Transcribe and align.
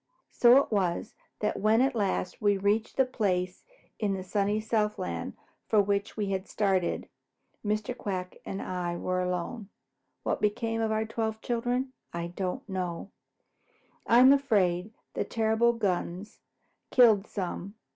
So 0.31 0.57
it 0.57 0.71
was 0.71 1.13
that 1.41 1.59
when 1.59 1.79
at 1.79 1.93
last 1.93 2.41
we 2.41 2.57
reached 2.57 2.97
the 2.97 3.05
place 3.05 3.63
in 3.99 4.15
the 4.15 4.23
sunny 4.23 4.59
Southland 4.59 5.37
for 5.67 5.79
which 5.79 6.17
we 6.17 6.31
had 6.31 6.47
started, 6.47 7.07
Mr. 7.63 7.95
Quack 7.95 8.37
and 8.43 8.63
I 8.63 8.95
were 8.97 9.21
alone. 9.21 9.69
What 10.23 10.41
became 10.41 10.81
of 10.81 10.91
our 10.91 11.05
twelve 11.05 11.39
children 11.43 11.93
I 12.13 12.33
don't 12.35 12.67
know. 12.67 13.11
I 14.07 14.17
am 14.17 14.33
afraid 14.33 14.91
the 15.13 15.23
terrible 15.23 15.73
guns 15.73 16.39
killed 16.89 17.27
some. 17.27 17.75